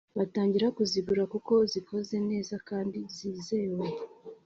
[0.17, 3.85] batangire kuzigura kuko zikoze neza kandi zizewe